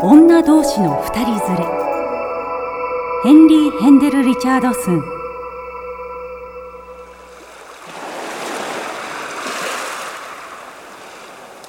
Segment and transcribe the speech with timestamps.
[0.00, 1.64] 女同士の二人連れ。
[3.24, 5.02] ヘンリー・ヘンデル・リチャードスン。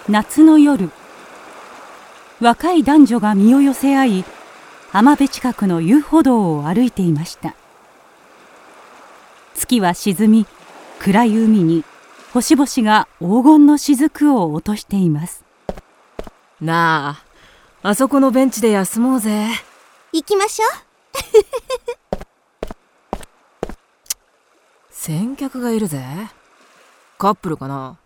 [0.08, 0.92] 夏の夜
[2.40, 4.26] 若い男女が身を寄せ合い
[4.92, 7.56] 浜辺近くの遊歩道を歩いていました。
[9.56, 10.46] 月は沈み
[11.00, 11.84] 暗い海に
[12.34, 15.44] 星々が黄金の雫を落としています。
[16.62, 17.24] な
[17.82, 19.48] ああそこのベンチで休もうぜ。
[20.12, 20.70] 行きましょう。
[24.92, 26.04] 先客がいるぜ。
[27.18, 27.98] カップルかな？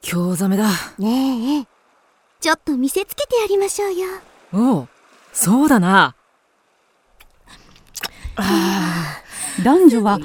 [0.00, 0.68] 興ざめだ。
[0.98, 1.66] ねえ。
[2.40, 4.06] ちょっと見せつけてやりましょうよ。
[4.52, 4.88] おう
[5.32, 6.14] そうだな。
[9.62, 10.18] 男女は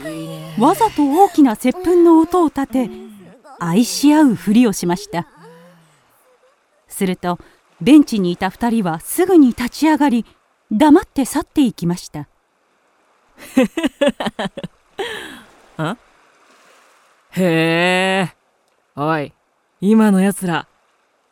[0.58, 2.90] わざと大きな接吻の音を立て
[3.60, 5.28] 愛し合うふりをしました。
[6.88, 7.40] すると
[7.82, 10.26] ベンチにいた2人はすぐに立ち上がり
[10.72, 12.28] 黙って去っていきました。
[15.78, 15.98] あ？
[17.32, 18.36] へえ。
[18.96, 19.34] おい
[19.82, 20.68] 今のやつら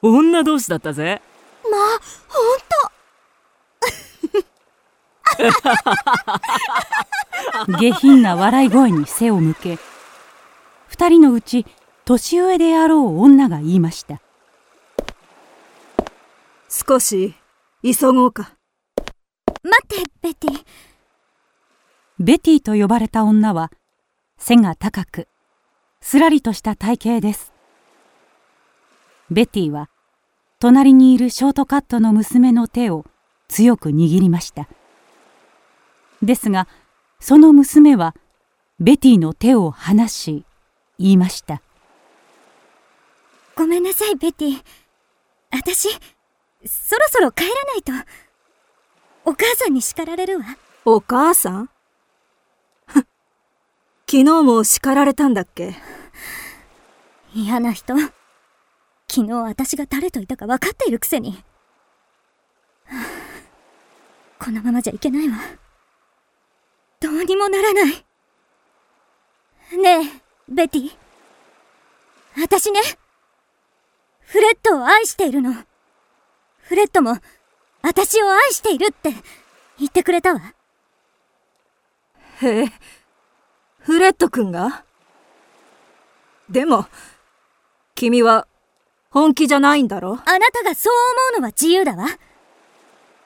[0.01, 1.21] 女同士だったぜ。
[1.71, 2.65] まあほんと。
[7.79, 9.79] 下品な笑い声に背を向け
[10.91, 11.65] 2人のうち
[12.05, 14.21] 年上であろう女が言いました。
[16.69, 17.35] 少し
[17.81, 18.55] 急ごうか。
[19.63, 20.47] 待ってベテ。
[20.47, 20.65] ィ
[22.19, 23.71] ベティと呼ばれた女は
[24.37, 25.27] 背が高く
[26.01, 27.53] すらりとした体型です。
[29.31, 29.89] ベティは
[30.59, 33.05] 隣にいるショートカットの娘の手を
[33.47, 34.67] 強く握りました。
[36.21, 36.67] ですが
[37.19, 38.15] その娘は
[38.79, 40.45] ベティの手を離し
[40.99, 41.61] 言いました
[43.55, 44.63] ごめんなさいベティ。
[45.51, 47.91] 私そろそろ帰らないと。
[49.25, 50.45] お母さんに叱られるわ。
[50.85, 51.69] お母さん？
[54.05, 55.75] 昨日も叱られたんだっけ？
[57.33, 57.95] 嫌な人。
[59.07, 61.43] 昨日私が誰といたか分かっているくせに。
[64.39, 65.37] このままじゃいけないわ。
[66.99, 67.85] どうにもならない。
[69.77, 70.91] ねえベティ。
[72.39, 72.79] 私ね
[74.25, 75.53] フレッドを愛しているの。
[76.59, 77.17] フレッドも
[77.81, 79.13] 私を愛しているって
[79.77, 80.53] 言ってくれたわ。
[82.41, 82.73] へえ。
[83.79, 84.85] フレッド君が？
[86.49, 86.87] でも
[87.95, 88.47] 君は
[89.09, 90.19] 本気じゃないんだろ？
[90.25, 90.93] あなたがそう
[91.31, 92.07] 思うのは自由だわ。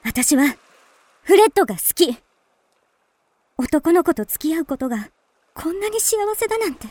[0.04, 0.56] 私は
[1.22, 2.16] フレッドが好き。
[3.56, 5.08] 男の子と付き合うことが
[5.54, 6.86] こんなに幸せだなんて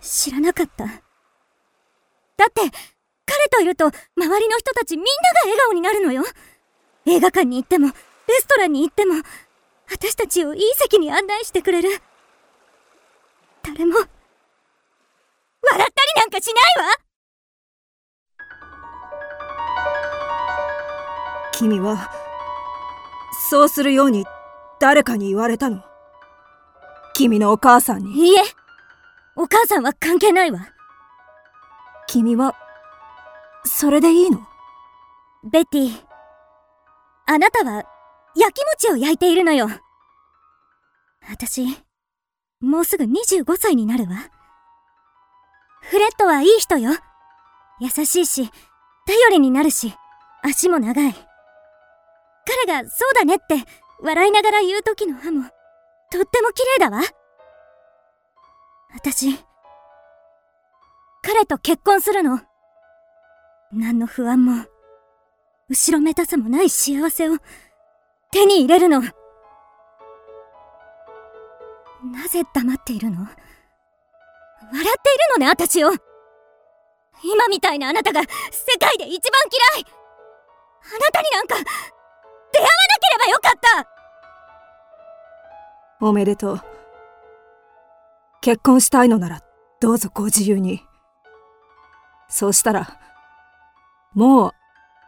[0.00, 0.84] 知らなかった。
[0.86, 2.62] だって
[3.26, 6.24] 彼といると周りの人たちみんなが笑顔になるのよ。
[7.06, 7.92] 映画館に行ってもレ
[8.40, 9.14] ストランに行っても
[9.90, 11.90] 私たちをいい席に案内してくれる。
[13.62, 16.94] 誰も笑ったりなんかしないわ。
[21.52, 22.10] 君は
[23.50, 24.24] そうするように
[24.80, 25.84] 誰かに言われたの？
[27.14, 28.30] 君のお母さんに？
[28.30, 28.42] いいえ
[29.36, 30.68] お母さんは関係ないわ。
[32.08, 32.56] 君は
[33.64, 34.40] それでいいの？
[35.44, 36.04] ベティ
[37.26, 37.84] あなたは
[38.36, 39.68] 焼き餅を焼いているのよ。
[41.28, 41.66] 私
[42.60, 44.16] もうすぐ25歳になるわ。
[45.82, 46.92] フレッドはいい人よ。
[47.80, 48.50] 優しいし
[49.06, 49.94] 頼りになるし
[50.42, 51.14] 足も長い。
[52.66, 53.64] 彼がそうだねって
[54.00, 55.42] 笑いながら言う時の歯も
[56.10, 57.02] とっても綺麗だわ。
[58.94, 59.36] 私
[61.22, 62.40] 彼と結婚するの。
[63.72, 64.66] 何の不安も。
[65.68, 67.38] 後ろめたさもない幸せを。
[68.30, 69.00] 手に入れるの。
[69.00, 69.08] な
[72.28, 73.18] ぜ黙っているの？
[73.18, 73.32] 笑っ
[74.74, 74.92] ている
[75.38, 75.92] のね私を。
[77.22, 78.28] 今みたいなあなたが世
[78.78, 79.40] 界で一番
[79.76, 79.86] 嫌い。
[79.86, 81.54] あなたになんか
[82.52, 83.60] 出会わなければよかっ
[86.00, 86.06] た。
[86.06, 86.60] おめでとう。
[88.40, 89.40] 結婚したいのなら
[89.80, 90.82] どうぞご自由に。
[92.28, 92.98] そうしたら
[94.14, 94.52] もう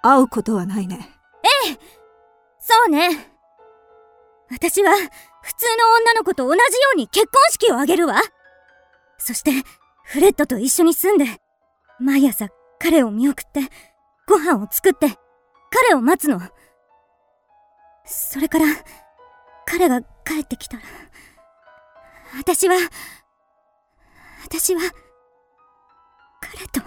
[0.02, 1.08] 会うことはないね。
[1.66, 1.78] ええ
[2.58, 3.30] そうね。
[4.50, 4.92] 私は
[5.42, 6.62] 普通の女の子と同じよ
[6.94, 8.20] うに結婚式を挙げるわ。
[9.18, 9.50] そして
[10.04, 11.26] フレッドと一緒に住んで
[11.98, 12.48] 毎朝
[12.78, 13.60] 彼を見送って
[14.26, 15.08] ご飯を作って
[15.70, 16.40] 彼を待つの。
[18.06, 18.66] それから
[19.66, 20.82] 彼が帰ってきたら
[22.38, 22.76] 私は
[24.44, 24.80] 私は
[26.40, 26.80] 彼と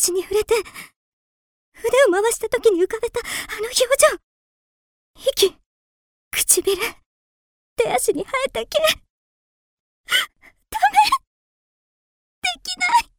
[0.00, 0.64] 私に触れて、腕
[2.08, 3.22] を回した時に浮かべたあ
[3.60, 3.84] の表情。
[5.30, 5.54] 息、
[6.30, 6.74] 唇、
[7.76, 8.78] 手足に生えた毛。
[8.80, 8.86] ダ
[10.88, 10.96] メ
[12.40, 13.12] できない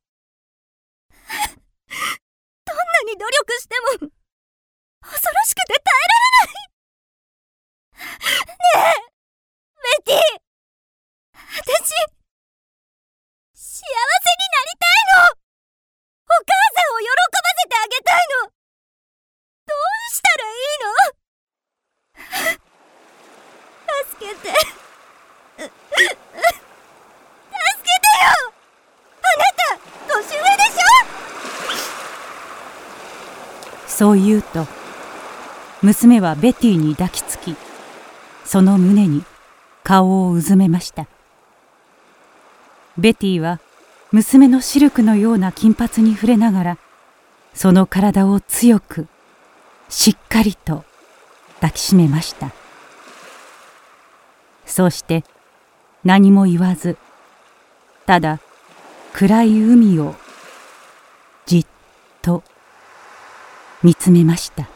[2.66, 4.10] どんなに努力しても、
[5.02, 6.58] 恐ろしくて耐えられない
[8.50, 9.06] ねえ
[10.02, 10.42] ベティ
[11.62, 11.94] 私、
[13.54, 15.06] 幸せになりたい
[15.36, 15.42] の
[16.32, 18.48] お母さんを喜ばせてあげたいの
[19.68, 20.96] どうしたらいいの
[24.08, 24.48] 助けて
[25.52, 25.68] 助
[27.84, 28.48] けてよ
[29.22, 29.76] あなた
[30.08, 30.88] 年上でしょ
[34.02, 34.66] そう言うと
[35.84, 37.56] 娘はベティに抱きつき
[38.44, 39.24] その胸に
[39.84, 41.06] 顔をうずめました。
[42.98, 43.60] ベティは
[44.12, 46.78] 娘のシルクのような金髪に触れながら
[47.54, 49.06] その体を強く
[49.88, 50.84] しっかりと
[51.58, 52.50] 抱きしめました。
[54.66, 55.24] そうして
[56.04, 56.98] 何も言わず
[58.08, 58.40] ただ
[59.14, 60.16] 暗い海を
[61.46, 61.66] じっ
[62.24, 62.42] と
[63.84, 64.68] 見つめました。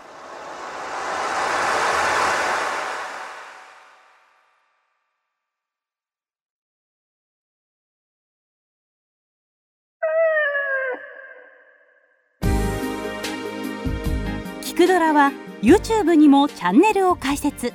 [14.63, 15.31] キクドラは
[15.61, 17.73] YouTube にもチャンネルを開設。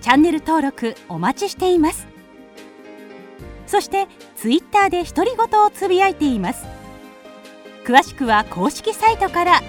[0.00, 2.06] チャンネル登録お待ちしています。
[3.66, 6.66] そして Twitter で独り言をつぶやいています。
[7.84, 9.60] 詳しくは公式サイトから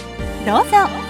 [0.49, 1.08] どうぞ。